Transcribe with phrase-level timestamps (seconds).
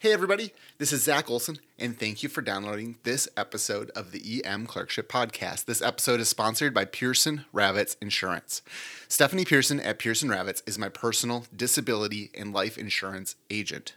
[0.00, 4.42] Hey, everybody, this is Zack Olson, and thank you for downloading this episode of the
[4.42, 5.66] EM Clerkship Podcast.
[5.66, 8.62] This episode is sponsored by Pearson Ravitz Insurance.
[9.08, 13.94] Stephanie Pearson at Pearson Ravitz is my personal disability and life insurance agent.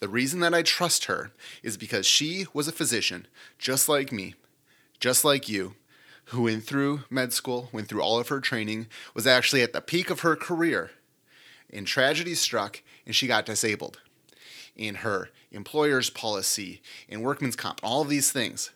[0.00, 3.26] The reason that I trust her is because she was a physician,
[3.58, 4.36] just like me,
[5.00, 5.74] just like you,
[6.30, 9.82] who went through med school, went through all of her training, was actually at the
[9.82, 10.92] peak of her career,
[11.70, 13.98] and tragedy struck, and she got disabled
[14.76, 18.70] in her employer's policy, in workman's comp, all of these things.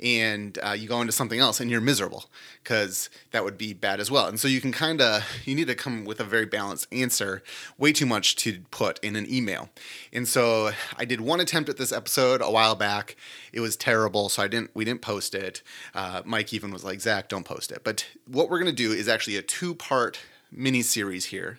[0.00, 2.24] And uh, you go into something else and you're miserable
[2.62, 4.26] because that would be bad as well.
[4.26, 7.42] And so you can kind of you need to come with a very balanced answer
[7.76, 9.68] way too much to put in an email.
[10.12, 13.16] And so i did one attempt at this episode a while back.
[13.52, 15.62] It was terrible so i didn't we didn't post it.
[15.94, 17.82] Uh, mike even was like zack don't post it.
[17.84, 21.58] But what we're going to do is actually a two part mini series here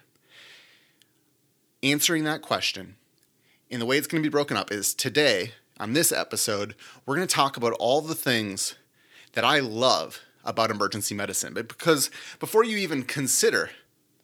[1.82, 2.96] answering that question
[3.74, 6.76] and the way it's going to be broken up is today, on this episode,
[7.06, 8.76] we're going to talk about all the things
[9.34, 11.56] that I love about emergency medicine.
[11.56, 13.72] But because before you even consider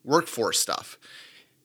[0.04, 1.00] workforce stuff,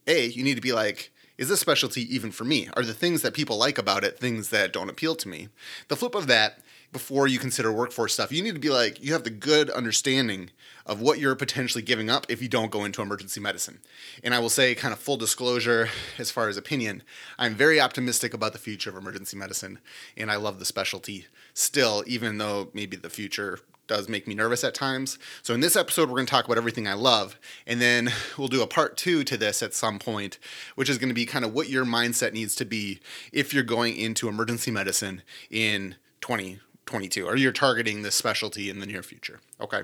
[0.07, 2.69] A, you need to be like, is this specialty even for me?
[2.77, 5.49] Are the things that people like about it things that don't appeal to me?
[5.89, 6.61] The flip of that
[6.93, 10.51] before you consider workforce stuff, you need to be like, you have the good understanding
[10.87, 13.81] of what you're potentially giving up if you don't go into emergency medicine.
[14.23, 17.03] And I will say, kind of full disclosure as far as opinion,
[17.37, 19.81] I'm very optimistic about the future of emergency medicine,
[20.17, 24.65] and I love the specialty still, even though maybe the future does make me nervous
[24.65, 25.19] at times.
[25.43, 28.49] So, in this episode, we're going to talk about everything I love, and then we'll
[28.49, 30.39] do a part two to this at some point,
[30.75, 33.01] which is going to be kind of what your mindset needs to be
[33.33, 38.87] if you're going into emergency medicine in 2022 or you're targeting this specialty in the
[38.87, 39.41] near future.
[39.61, 39.83] Okay.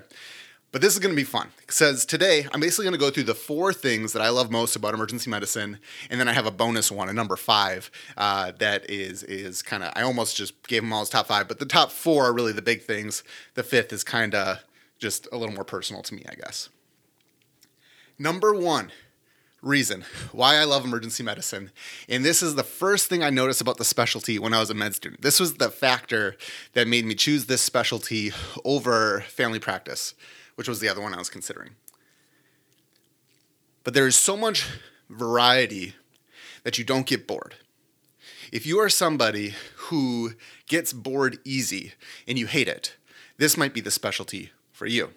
[0.72, 1.48] But this is going to be fun.
[1.64, 4.50] It says today I'm basically going to go through the four things that I love
[4.50, 8.52] most about emergency medicine, and then I have a bonus one, a number five, uh,
[8.58, 11.58] that is is kind of I almost just gave them all as top five, but
[11.58, 13.24] the top four are really the big things.
[13.54, 14.58] The fifth is kind of
[14.98, 16.68] just a little more personal to me, I guess.
[18.18, 18.92] Number one,
[19.62, 21.70] reason why I love emergency medicine.
[22.08, 24.74] And this is the first thing I noticed about the specialty when I was a
[24.74, 25.22] med student.
[25.22, 26.36] This was the factor
[26.74, 28.32] that made me choose this specialty
[28.64, 30.14] over family practice,
[30.60, 31.70] which was the other one I was considering.
[33.82, 34.68] But there is so much
[35.08, 35.94] variety
[36.64, 37.54] that you don't get bored.
[38.52, 40.34] If you are somebody who
[40.66, 41.94] gets bored easy
[42.28, 42.94] and you hate it,
[43.38, 45.14] this might be the specialty for you.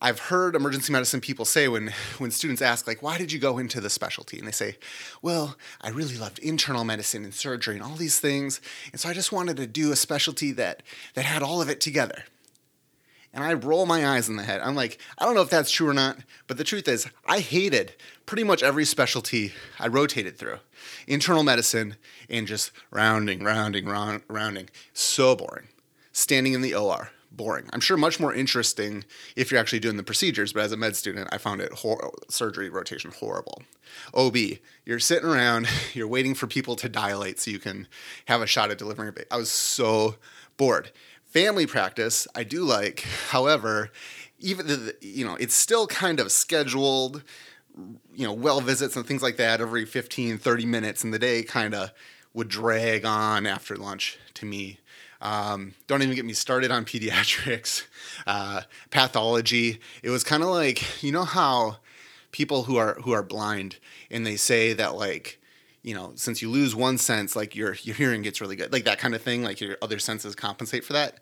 [0.00, 3.56] I've heard emergency medicine people say when when students ask like why did you go
[3.56, 4.78] into the specialty and they say,
[5.22, 8.60] "Well, I really loved internal medicine and surgery and all these things,
[8.90, 10.82] and so I just wanted to do a specialty that
[11.14, 12.24] that had all of it together."
[13.36, 14.62] And I roll my eyes in the head.
[14.62, 16.16] I'm like, I don't know if that's true or not,
[16.46, 20.60] but the truth is, I hated pretty much every specialty I rotated through.
[21.06, 21.96] Internal medicine
[22.30, 24.70] and just rounding, rounding, round, rounding.
[24.94, 25.68] So boring.
[26.12, 27.68] Standing in the OR, boring.
[27.74, 29.04] I'm sure much more interesting
[29.36, 32.14] if you're actually doing the procedures, but as a med student, I found it hor-
[32.30, 33.60] surgery rotation horrible.
[34.14, 34.36] OB,
[34.86, 37.86] you're sitting around, you're waiting for people to dilate so you can
[38.28, 39.26] have a shot at delivering a baby.
[39.30, 40.14] I was so
[40.56, 40.90] bored.
[41.36, 43.00] Family practice, I do like.
[43.28, 43.90] However,
[44.38, 47.22] even the, you know, it's still kind of scheduled,
[48.14, 51.42] you know, well visits and things like that every 15, 30 minutes, in the day
[51.42, 51.92] kind of
[52.32, 54.78] would drag on after lunch to me
[55.20, 57.84] um, don't even get me started on pediatrics,
[58.26, 59.78] uh, pathology.
[60.02, 61.76] It was kind of like, you know how
[62.32, 63.76] people who are who are blind
[64.10, 65.38] and they say that like
[65.86, 68.84] you know since you lose one sense like your your hearing gets really good like
[68.84, 71.20] that kind of thing like your other senses compensate for that.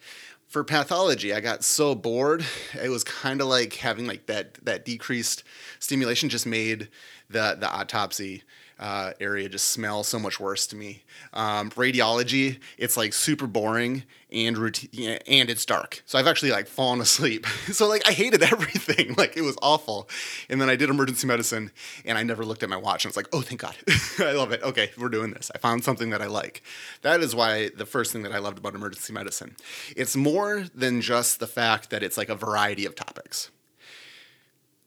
[0.48, 2.44] For pathology i got so bored
[2.80, 5.42] it was kind of like having like that that decreased
[5.80, 6.88] stimulation just made
[7.28, 8.42] the the autopsy
[8.78, 11.02] uh, area just smells so much worse to me.
[11.32, 16.02] Um, radiology, it's like super boring and routine, and it's dark.
[16.06, 17.46] So I've actually like fallen asleep.
[17.72, 19.14] so like I hated everything.
[19.14, 20.08] Like it was awful.
[20.48, 21.70] And then I did emergency medicine,
[22.04, 23.04] and I never looked at my watch.
[23.04, 23.76] And it's like, oh, thank God,
[24.18, 24.62] I love it.
[24.62, 25.50] Okay, we're doing this.
[25.54, 26.62] I found something that I like.
[27.02, 29.56] That is why the first thing that I loved about emergency medicine.
[29.96, 33.50] It's more than just the fact that it's like a variety of topics.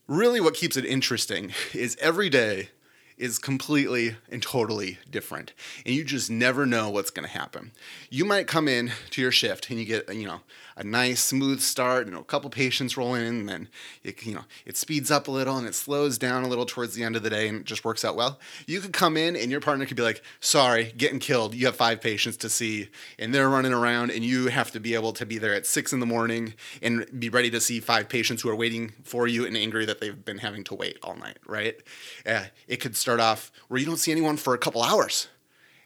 [0.08, 2.70] Really, what keeps it interesting is every day
[3.18, 5.54] is completely and totally different.
[5.86, 7.72] And you just never know what's going to happen.
[8.10, 10.42] You might come in to your shift and you get, you know,
[10.76, 13.68] a nice smooth start, you know, a couple patients roll in and then
[14.04, 16.94] it, you know, it speeds up a little and it slows down a little towards
[16.94, 18.40] the end of the day and it just works out well.
[18.68, 21.56] You could come in and your partner could be like, "Sorry, getting killed.
[21.56, 24.94] You have five patients to see and they're running around and you have to be
[24.94, 26.54] able to be there at 6 in the morning
[26.84, 30.00] and be ready to see five patients who are waiting for you and angry that
[30.00, 31.78] they've been having to wait all night, right?
[32.24, 35.30] Uh, it could start off where you don't see anyone for a couple hours.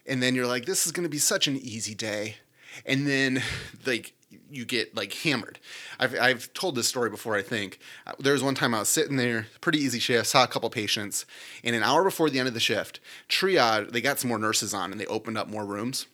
[0.08, 2.34] And then you're like, this is going to be such an easy day.
[2.84, 3.40] And then,
[3.86, 4.14] like,
[4.50, 5.60] you get like hammered.
[6.00, 7.78] I've, I've told this story before, I think.
[8.06, 10.68] Uh, there was one time I was sitting there, pretty easy shift, saw a couple
[10.68, 11.26] patients,
[11.62, 12.98] and an hour before the end of the shift,
[13.28, 16.06] triage, they got some more nurses on and they opened up more rooms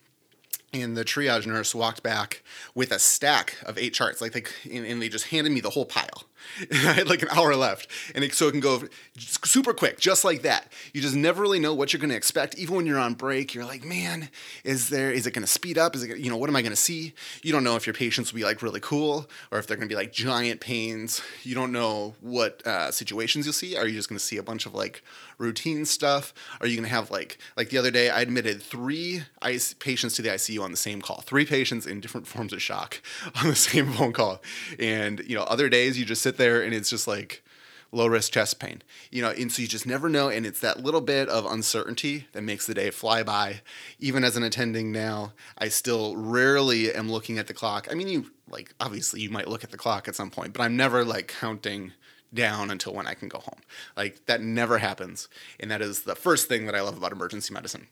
[0.71, 2.43] and the triage nurse walked back
[2.75, 5.71] with a stack of eight charts like they and, and they just handed me the
[5.71, 6.25] whole pile
[6.71, 8.83] I had like an hour left, and it, so it can go
[9.17, 10.71] super quick, just like that.
[10.93, 12.57] You just never really know what you're going to expect.
[12.57, 14.29] Even when you're on break, you're like, man,
[14.63, 15.11] is there?
[15.11, 15.95] Is it going to speed up?
[15.95, 17.13] Is it, you know, what am I going to see?
[17.43, 19.87] You don't know if your patients will be like really cool or if they're going
[19.87, 21.21] to be like giant pains.
[21.43, 23.75] You don't know what uh, situations you'll see.
[23.75, 25.03] Are you just going to see a bunch of like
[25.37, 26.33] routine stuff?
[26.61, 28.09] Are you going to have like like the other day?
[28.09, 31.21] I admitted three IC- patients to the ICU on the same call.
[31.21, 33.01] Three patients in different forms of shock
[33.41, 34.41] on the same phone call,
[34.77, 37.43] and you know, other days you just sit there and it's just like
[37.91, 38.81] low risk chest pain.
[39.11, 40.29] You know, and so you just never know.
[40.29, 43.61] And it's that little bit of uncertainty that makes the day fly by.
[43.99, 47.87] Even as an attending now, I still rarely am looking at the clock.
[47.89, 50.61] I mean, you like obviously you might look at the clock at some point, but
[50.61, 51.93] I'm never like counting
[52.33, 53.59] down until when I can go home.
[53.97, 55.27] Like that never happens.
[55.59, 57.87] And that is the first thing that I love about emergency medicine.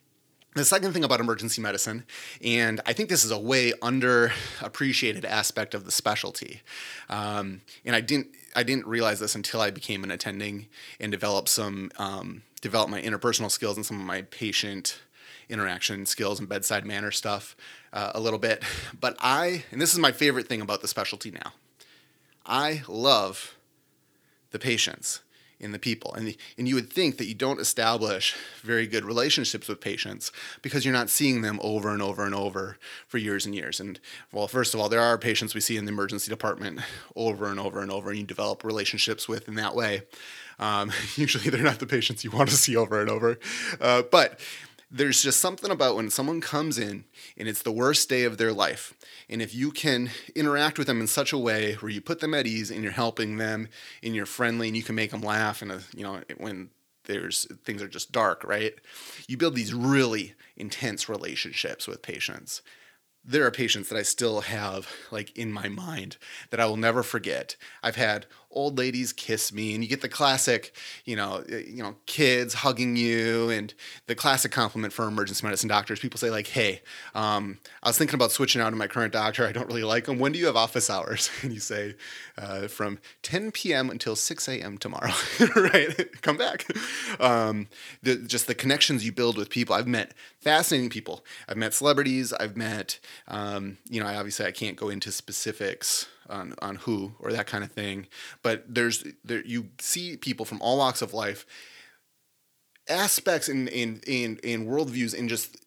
[0.57, 2.03] The second thing about emergency medicine,
[2.43, 6.61] and I think this is a way underappreciated aspect of the specialty,
[7.09, 10.65] um, and I didn't I didn't realize this until I became an attending
[10.99, 14.99] and developed some um, developed my interpersonal skills and some of my patient
[15.47, 17.55] interaction skills and bedside manner stuff
[17.93, 18.63] uh, a little bit.
[18.99, 21.53] But I, and this is my favorite thing about the specialty now,
[22.47, 23.55] I love
[24.49, 25.21] the patients
[25.59, 26.13] in the people.
[26.13, 30.31] And, and you would think that you don't establish very good relationships with patients
[30.61, 32.77] because you're not seeing them over and over and over
[33.07, 33.79] for years and years.
[33.79, 33.99] And
[34.31, 36.81] well, first of all, there are patients we see in the emergency department
[37.15, 40.03] over and over and over, and you develop relationships with in that way.
[40.59, 43.39] Um, usually they're not the patients you want to see over and over.
[43.79, 44.39] Uh, but
[44.89, 47.03] there's just something about when someone comes in
[47.37, 48.93] and it's the worst day of their life.
[49.29, 52.33] And if you can interact with them in such a way where you put them
[52.33, 53.67] at ease and you're helping them
[54.01, 56.69] and you're friendly and you can make them laugh and, uh, you know, when
[57.03, 58.75] there's things are just dark, right?
[59.27, 62.61] You build these really intense relationships with patients
[63.27, 66.15] there are patients that I still have like in my mind
[66.49, 67.57] that I will never forget.
[67.83, 68.25] I've had
[68.57, 72.55] old ladies kiss me and you get the classic you know eh, you know kids
[72.55, 73.75] hugging you and
[74.07, 75.99] the classic compliment for emergency medicine doctors.
[75.99, 76.81] People say like hey
[77.13, 79.45] um, i was thinking about switching out to my current doctor.
[79.45, 80.17] I don't really like him.
[80.17, 81.29] When do you have office hours?
[81.47, 81.95] And you say
[82.37, 85.11] uh, from 10 p.m until 6 a.m tomorrow.
[85.55, 86.21] Right?
[86.21, 86.65] Come back.
[87.19, 87.67] Um,
[88.01, 89.75] the, just the connections you build with people.
[89.75, 91.23] I've met fascinating people.
[91.47, 92.33] I've met celebrities.
[92.33, 97.13] I've met um, you know I obviously i can't go into specifics on on who
[97.19, 98.07] or that kind of thing.
[98.41, 101.45] But there's there you see people from all walks of life,
[102.89, 105.57] aspects in in in in worldviews in just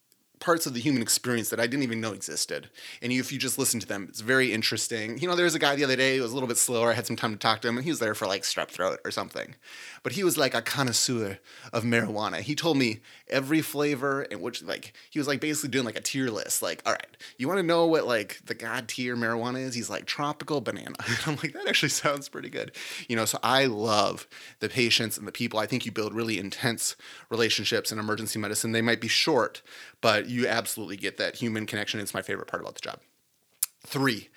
[0.40, 2.71] parts of the human experience that I didn't even know existed.
[3.02, 5.19] And if you just listen to them, it's very interesting.
[5.19, 6.90] You know, there was a guy the other day who was a little bit slower.
[6.90, 8.69] I had some time to talk to him, and he was there for like strep
[8.69, 9.55] throat or something.
[10.02, 11.38] But he was like a connoisseur
[11.73, 12.40] of marijuana.
[12.40, 16.00] He told me every flavor and which like he was like basically doing like a
[16.00, 16.62] tier list.
[16.62, 19.75] Like, all right, you want to know what like the god tier marijuana is?
[19.75, 20.94] He's like tropical banana.
[21.10, 22.72] And I'm like, that actually sounds pretty good.
[23.08, 24.28] You know, so I love
[24.60, 25.58] the patients and the people.
[25.58, 26.96] I think you build really intense
[27.28, 28.72] relationships in emergency medicine.
[28.72, 29.62] They might be short,
[30.00, 32.00] but you absolutely get that human connection.
[32.00, 33.00] It's my favorite part about the job.
[33.87, 34.28] Three,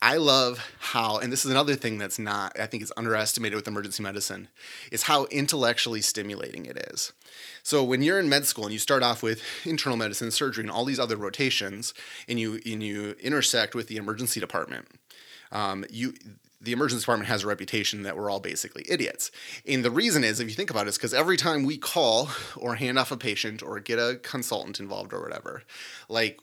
[0.00, 3.66] I love how, and this is another thing that's not, I think is underestimated with
[3.66, 4.48] emergency medicine,
[4.92, 7.12] is how intellectually stimulating it is.
[7.64, 10.70] So when you're in med school and you start off with internal medicine, surgery, and
[10.70, 11.94] all these other rotations,
[12.28, 14.86] and you and you intersect with the emergency department,
[15.50, 16.14] um, you
[16.60, 19.30] the emergency department has a reputation that we're all basically idiots.
[19.66, 22.30] And the reason is, if you think about it, is because every time we call
[22.56, 25.62] or hand off a patient or get a consultant involved or whatever,
[26.08, 26.40] like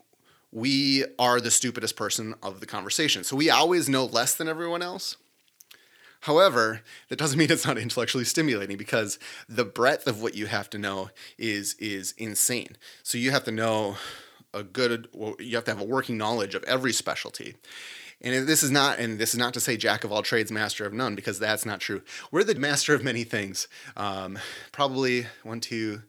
[0.56, 3.26] we are the stupidest person of the conversation.
[3.26, 5.18] So we always know less than everyone else.
[6.22, 9.20] However, that doesn't mean it's not intellectually stimulating because
[9.50, 12.78] the breadth of what you have to know is is insane.
[13.04, 13.98] So you have to know
[14.54, 15.10] a good
[15.40, 17.56] you have to have a working knowledge of every specialty.
[18.22, 20.86] And this is not, and this is not to say jack of all trades, master
[20.86, 22.02] of none, because that's not true.
[22.32, 23.68] We're the master of many things.
[23.98, 24.40] Um,
[24.72, 26.04] probably one, two,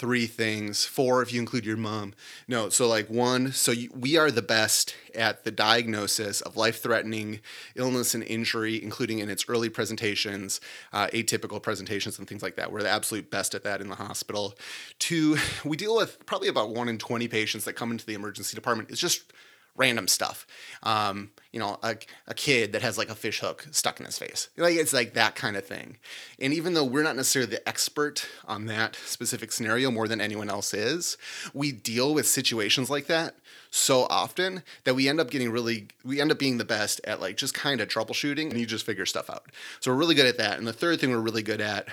[0.00, 2.14] three things, four if you include your mom.
[2.48, 6.82] No, so like one, so you, we are the best at the diagnosis of life
[6.82, 7.40] threatening
[7.76, 10.58] illness and injury, including in its early presentations,
[10.94, 12.72] uh, atypical presentations, and things like that.
[12.72, 14.54] We're the absolute best at that in the hospital.
[14.98, 18.54] Two, we deal with probably about one in 20 patients that come into the emergency
[18.54, 18.90] department.
[18.90, 19.34] It's just
[19.80, 20.46] random stuff.
[20.82, 21.96] Um, you know, a,
[22.28, 24.50] a kid that has like a fish hook stuck in his face.
[24.56, 25.96] Like it's like that kind of thing.
[26.38, 30.50] And even though we're not necessarily the expert on that specific scenario more than anyone
[30.50, 31.16] else is,
[31.54, 33.34] we deal with situations like that
[33.70, 37.20] so often that we end up getting really we end up being the best at
[37.20, 39.46] like just kind of troubleshooting and you just figure stuff out.
[39.80, 40.58] So we're really good at that.
[40.58, 41.88] And the third thing we're really good at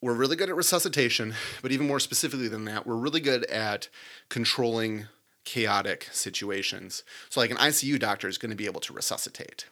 [0.00, 3.88] we're really good at resuscitation, but even more specifically than that, we're really good at
[4.28, 5.06] controlling
[5.48, 7.02] chaotic situations.
[7.30, 9.64] So, like an ICU doctor is going to be able to resuscitate.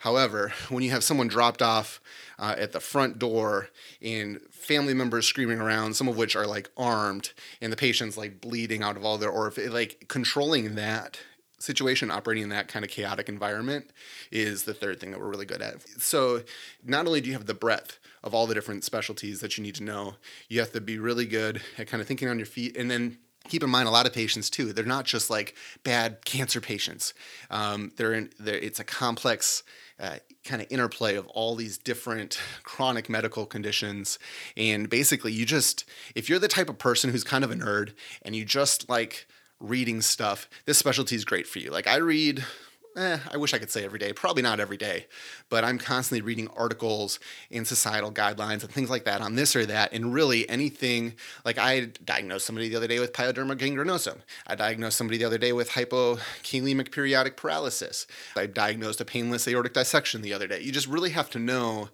[0.00, 2.02] However, when you have someone dropped off
[2.38, 3.68] uh, at the front door
[4.02, 8.42] and family members screaming around, some of which are like armed, and the patient's like
[8.42, 11.18] bleeding out of all their orifice, like controlling that
[11.58, 13.90] situation, operating in that kind of chaotic environment
[14.30, 15.80] is the third thing that we're really good at.
[15.98, 16.42] So,
[16.84, 19.76] not only do you have the breadth of all the different specialties that you need
[19.76, 20.16] to know,
[20.50, 23.16] you have to be really good at kind of thinking on your feet and then
[23.48, 27.14] keep in mind a lot of patients too they're not just like bad cancer patients.
[27.50, 29.62] Um, they're in they're, it's a complex
[30.00, 34.18] uh, kind of interplay of all these different chronic medical conditions.
[34.56, 35.84] And basically you just
[36.14, 39.26] if you're the type of person who's kind of a nerd and you just like
[39.60, 41.70] reading stuff this specialty is great for you.
[41.70, 42.44] Like i read
[42.96, 45.06] eh, I wish I could say every day, probably not every day,
[45.48, 47.18] but I'm constantly reading articles
[47.50, 49.92] and societal guidelines and things like that on this or that.
[49.92, 54.18] And really anything, like I diagnosed somebody the other day with pyoderma gangrenosum.
[54.46, 58.06] I diagnosed somebody the other day with hypokalemic periodic paralysis.
[58.36, 60.60] I diagnosed a painless aortic dissection the other day.
[60.60, 61.88] You just really have to know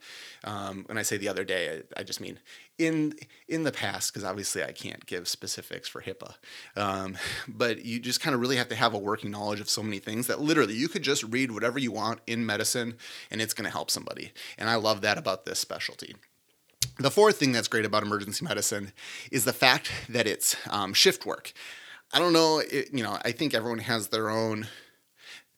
[0.45, 2.39] um, when I say the other day, I, I just mean
[2.79, 3.15] in
[3.49, 6.35] in the past, because obviously I can't give specifics for HIPAA.
[6.77, 7.17] Um,
[7.49, 9.99] but you just kind of really have to have a working knowledge of so many
[9.99, 12.97] things that literally you could just read whatever you want in medicine,
[13.31, 14.33] and it's going to help somebody.
[14.57, 16.15] And I love that about this specialty.
[16.99, 18.93] The fourth thing that's great about emergency medicine
[19.31, 21.53] is the fact that it's um, shift work.
[22.13, 24.67] I don't know, it, you know, I think everyone has their own.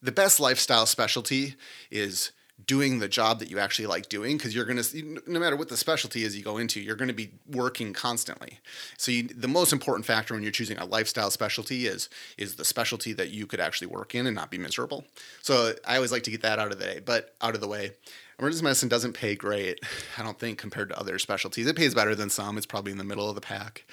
[0.02, 1.54] The best lifestyle specialty
[1.90, 2.32] is
[2.66, 5.68] doing the job that you actually like doing because you're going to no matter what
[5.68, 8.58] the specialty is you go into you're going to be working constantly.
[8.96, 12.64] So you, the most important factor when you're choosing a lifestyle specialty is is the
[12.64, 15.04] specialty that you could actually work in and not be miserable.
[15.42, 17.68] So i always like to get that out of the day but out of the
[17.68, 17.92] way
[18.38, 19.80] emergency medicine doesn't pay great
[20.18, 21.66] i don't think compared to other specialties.
[21.66, 22.56] It pays better than some.
[22.56, 23.84] It's probably in the middle of the pack.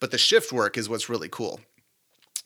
[0.00, 1.60] But the shift work is what's really cool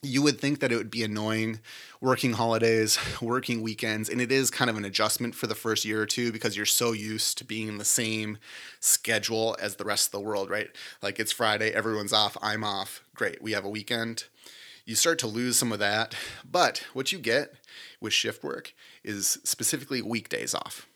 [0.02, 1.60] you would think that it would be annoying
[2.00, 6.00] working holidays, working weekends, and it is kind of an adjustment for the first year
[6.00, 8.38] or two because you're so used to being in the same
[8.80, 10.70] schedule as the rest of the world, right?
[11.02, 13.02] Like it's Friday, everyone's off, I'm off.
[13.14, 14.24] Great, we have a weekend.
[14.84, 16.14] You start to lose some of that,
[16.50, 17.54] but what you get
[18.00, 18.72] with shift work
[19.04, 20.87] is specifically weekdays off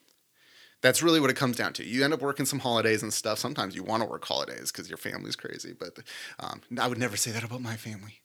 [0.82, 1.84] that's really what it comes down to.
[1.84, 3.38] You end up working some holidays and stuff.
[3.38, 5.96] Sometimes you want to work holidays because your family's crazy, but
[6.40, 8.20] um, I would never say that about my family.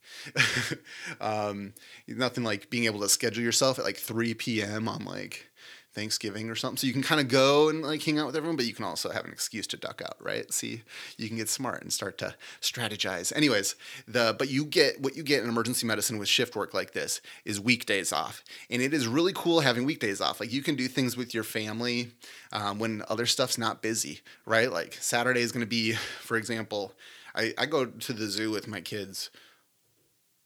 [1.22, 1.74] um,
[2.08, 4.88] nothing like being able to schedule yourself at like 3 p.m.
[4.90, 5.48] on like
[5.94, 6.78] Thanksgiving or something.
[6.78, 8.86] So you can kind of go and like hang out with everyone, but you can
[8.86, 10.52] also have an excuse to duck out, right?
[10.54, 10.84] See,
[11.18, 13.36] you can get smart and start to strategize.
[13.36, 13.76] Anyways,
[14.08, 17.22] the but you get what you get in emergency medicine with shift work like this
[17.46, 20.40] is weekdays off, and it is really cool having weekdays off.
[20.40, 22.12] Like you can do things with your family
[22.52, 24.72] um, when other stuff's not busy, right?
[24.72, 26.94] Like Saturday is going to be, for example,
[27.34, 29.32] I, I go to the zoo with my kids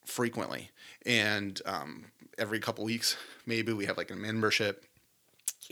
[0.06, 0.70] frequently,
[1.06, 2.06] and um,
[2.38, 4.86] every couple weeks maybe we have like a membership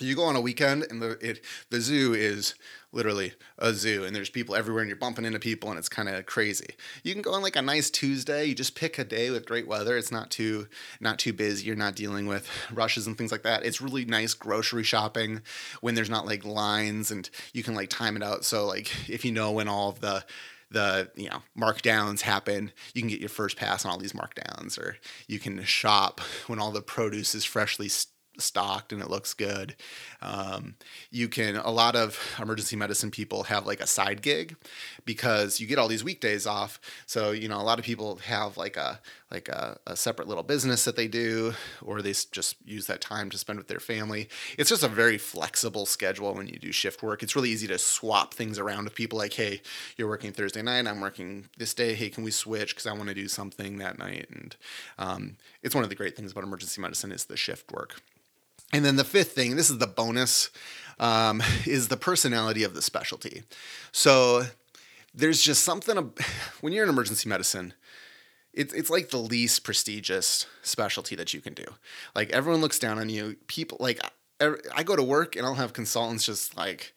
[0.02, 2.56] You go on a weekend and the it the zoo is
[2.92, 6.10] literally a zoo and there's people everywhere and you're bumping into people and it's kind
[6.10, 6.76] of crazy.
[7.04, 9.68] You can go on like a nice Tuesday, you just pick a day with great
[9.68, 9.98] weather.
[9.98, 10.68] It's not too
[11.00, 11.66] not too busy.
[11.66, 13.64] You're not dealing with rushes and things like that.
[13.64, 15.42] It's really nice grocery shopping
[15.82, 18.46] when there's not like lines and you can like time it out.
[18.46, 20.26] So like if you know when all of the
[20.72, 24.78] the you know markdowns happen you can get your first pass on all these markdowns
[24.78, 29.34] or you can shop when all the produce is freshly st- stocked and it looks
[29.34, 29.76] good.
[30.22, 30.76] Um,
[31.12, 34.56] you can, a lot of emergency medicine people have like a side gig
[35.06, 36.80] because you get all these weekdays off.
[37.06, 39.00] So, you know, a lot of people have like a,
[39.32, 41.54] like a, a separate little business that they do,
[41.84, 44.28] or they just use that time to spend with their family.
[44.58, 47.22] It's just a very flexible schedule when you do shift work.
[47.22, 49.62] It's really easy to swap things around with people like, hey,
[49.98, 51.94] you're working Thursday night, I'm working this day.
[51.94, 52.76] Hey, can we switch?
[52.76, 54.28] Because I want to do something that night.
[54.32, 54.56] And
[54.98, 58.02] um, it's one of the great things about emergency medicine is the shift work.
[58.72, 60.50] And then the fifth thing, this is the bonus,
[61.00, 63.44] um, is the personality of the specialty.
[63.92, 64.44] So
[65.14, 66.14] there's just something
[66.62, 67.74] when you're in emergency medicine,
[68.54, 71.66] it's it's like the least prestigious specialty that you can do.
[72.16, 73.38] Like everyone looks down on you.
[73.48, 74.00] People like
[74.42, 76.94] I go to work and I'll have consultants just like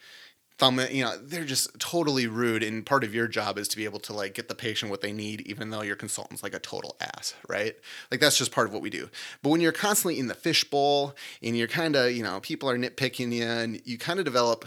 [0.63, 2.63] thumb it, you know, they're just totally rude.
[2.63, 5.01] And part of your job is to be able to like get the patient what
[5.01, 7.75] they need, even though your consultant's like a total ass, right?
[8.13, 9.11] Like that's just part of what we do.
[9.43, 12.79] But when you're constantly in the fishbowl and you're kind of, you know, people are
[12.79, 14.65] nitpicking you and you kind of develop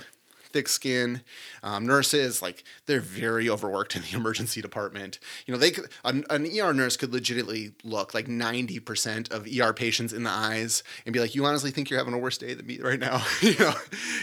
[0.55, 1.21] thick skin.
[1.63, 5.19] Um, nurses, like they're very overworked in the emergency department.
[5.45, 9.73] You know, they could, an, an ER nurse could legitimately look like 90% of ER
[9.73, 12.53] patients in the eyes and be like, "You honestly think you're having a worse day
[12.53, 13.73] than me right now?" you know,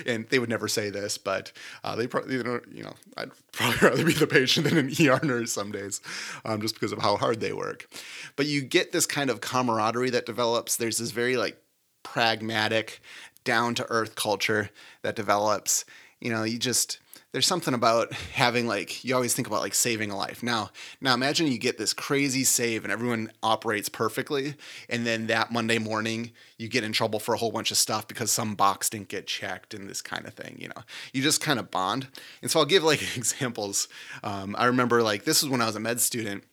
[0.07, 1.53] and they would never say this, but
[1.85, 5.53] uh, they probably, you know, I'd probably rather be the patient than an ER nurse
[5.53, 6.01] some days,
[6.47, 7.89] um, just because of how hard they work.
[8.37, 10.77] But you get this kind of camaraderie that develops.
[10.77, 11.59] There's this very like
[12.03, 13.03] pragmatic,
[13.45, 14.71] down to earth culture
[15.03, 15.85] that develops
[16.23, 16.99] you know, you just
[17.33, 20.43] there's something about having like you always think about like saving a life.
[20.43, 24.55] Now, now imagine you get this crazy save and everyone operates perfectly,
[24.89, 28.07] and then that Monday morning you get in trouble for a whole bunch of stuff
[28.07, 30.57] because some box didn't get checked and this kind of thing.
[30.61, 32.07] You know, you just kind of bond.
[32.43, 33.89] And so I'll give like examples.
[34.23, 36.45] Um, I remember like this was when I was a med student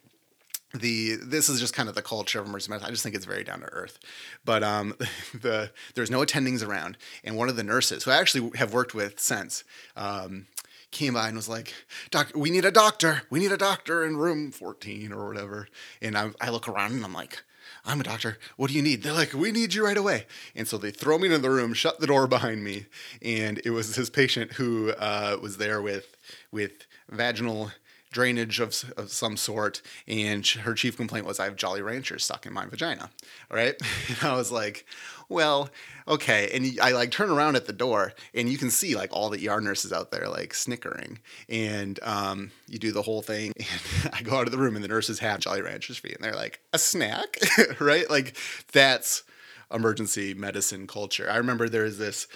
[0.74, 2.88] the this is just kind of the culture of emergency medicine.
[2.88, 4.00] I just think it's very down to earth.
[4.46, 4.96] But um,
[5.34, 8.94] the there's no attendings around, and one of the nurses who I actually have worked
[8.94, 9.64] with since
[9.96, 10.48] um,
[10.92, 11.74] came by and was like,
[12.12, 13.24] "Doc, we need a doctor.
[13.30, 15.68] We need a doctor in room 14 or whatever."
[16.02, 17.44] And I, I look around and I'm like.
[17.86, 18.38] I'm a doctor.
[18.58, 19.04] What do you need?
[19.04, 20.26] They're like, we need you right away.
[20.54, 22.88] And so they throw me into the room, shut the door behind me,
[23.22, 26.18] and it was this patient who uh, was there with
[26.52, 27.72] with vaginal
[28.12, 29.82] drainage of, of some sort.
[30.08, 33.10] And her chief complaint was, I have Jolly Ranchers stuck in my vagina.
[33.52, 33.76] All right.
[34.10, 34.86] And I was like,
[35.30, 35.70] well,
[36.08, 36.50] okay.
[36.54, 39.48] And I like turn around at the door and you can see like all the
[39.48, 41.20] ER nurses out there like snickering.
[41.48, 43.54] And um, you do the whole thing.
[44.04, 46.16] And I go out of the room and the nurses have Jolly Ranchers for you.
[46.16, 47.38] And they're like, a snack,
[47.80, 48.10] right?
[48.10, 48.36] Like
[48.72, 49.24] that's
[49.72, 51.30] emergency medicine culture.
[51.30, 52.28] I remember there was this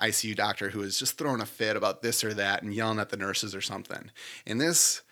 [0.00, 3.10] ICU doctor who was just throwing a fit about this or that and yelling at
[3.10, 4.10] the nurses or something.
[4.46, 5.02] And this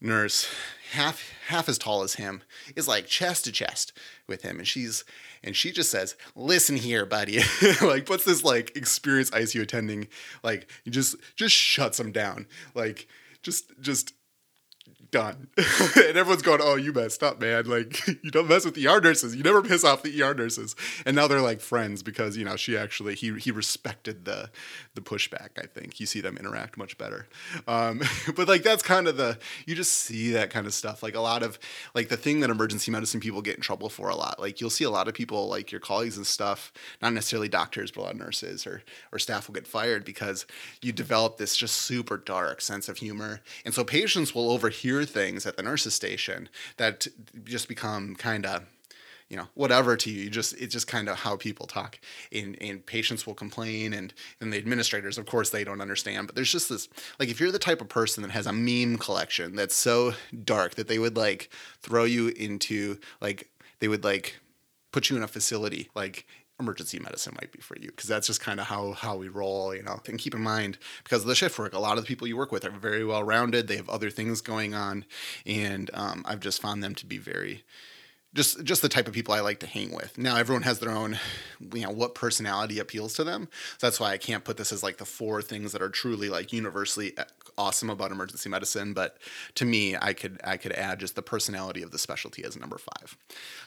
[0.00, 0.48] nurse
[0.92, 2.42] half half as tall as him
[2.74, 3.92] is like chest to chest
[4.26, 4.58] with him.
[4.58, 5.04] And she's
[5.42, 7.40] and she just says listen here buddy.
[7.82, 10.08] Like puts this like experienced icu attending?
[10.42, 12.46] Like just just shuts him down.
[12.74, 13.08] Like
[13.42, 14.12] just just
[15.10, 15.48] done.
[15.56, 17.66] and everyone's going, oh, you messed up, man.
[17.66, 19.34] Like, you don't mess with the ER nurses.
[19.36, 20.76] You never piss off the ER nurses.
[21.04, 24.50] And now they're like friends because, you know, she actually, he, he respected the,
[24.94, 26.00] the pushback, I think.
[26.00, 27.26] You see them interact much better.
[27.66, 28.02] Um,
[28.36, 31.02] but like, that's kind of the, you just see that kind of stuff.
[31.02, 31.58] Like a lot of,
[31.94, 34.40] like the thing that emergency medicine people get in trouble for a lot.
[34.40, 37.90] Like you'll see a lot of people, like your colleagues and stuff, not necessarily doctors,
[37.90, 40.46] but a lot of nurses or, or staff will get fired because
[40.82, 43.40] you develop this just super dark sense of humor.
[43.64, 47.06] And so patients will overhear things at the nurses station that
[47.44, 48.64] just become kind of
[49.28, 50.24] you know whatever to you.
[50.24, 51.98] You just it's just kind of how people talk.
[52.32, 56.36] And and patients will complain and and the administrators of course they don't understand but
[56.36, 59.56] there's just this like if you're the type of person that has a meme collection
[59.56, 64.38] that's so dark that they would like throw you into like they would like
[64.92, 66.26] put you in a facility like
[66.58, 69.74] emergency medicine might be for you because that's just kind of how how we roll
[69.74, 72.08] you know and keep in mind because of the shift work a lot of the
[72.08, 75.04] people you work with are very well rounded they have other things going on
[75.44, 77.62] and um, i've just found them to be very
[78.36, 80.16] just just the type of people I like to hang with.
[80.18, 81.18] Now everyone has their own,
[81.72, 83.48] you know, what personality appeals to them.
[83.78, 86.28] So that's why I can't put this as like the four things that are truly
[86.28, 87.14] like universally
[87.58, 89.18] awesome about emergency medicine, but
[89.54, 92.78] to me, I could I could add just the personality of the specialty as number
[92.78, 93.16] five.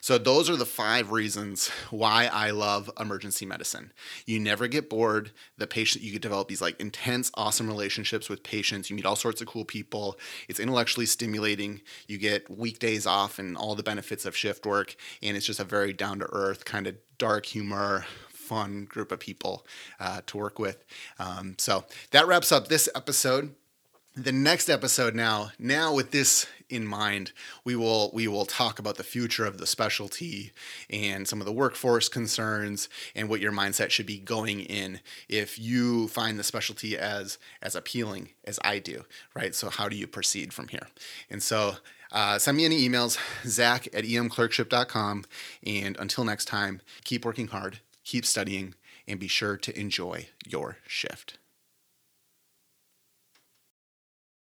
[0.01, 3.91] So those are the five reasons why I love emergency medicine.
[4.25, 5.31] You never get bored.
[5.57, 8.89] The patient you could develop these like intense, awesome relationships with patients.
[8.89, 10.17] You meet all sorts of cool people.
[10.47, 11.81] It's intellectually stimulating.
[12.07, 15.63] You get weekdays off and all the benefits of shift work, and it's just a
[15.63, 18.05] very down to earth kind of dark humor,
[18.49, 19.65] fun group of people
[19.99, 20.83] uh, to work with.
[21.19, 23.53] Um, so that wraps up this episode.
[24.19, 27.31] The next episode now, now with this in mind,
[27.63, 30.51] we will we will talk about the future of the specialty
[30.89, 35.57] and some of the workforce concerns and what your mindset should be going in if
[35.57, 39.55] you find the specialty as as appealing as I do, right?
[39.55, 40.89] So how do you proceed from here?
[41.29, 41.77] And so
[42.11, 45.23] uh, send me any emails, zack at emclerkship.com.
[45.65, 48.75] And until next time, keep working hard, keep studying,
[49.07, 51.37] and be sure to enjoy your shift.